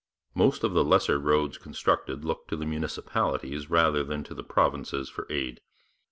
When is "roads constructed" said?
1.19-2.25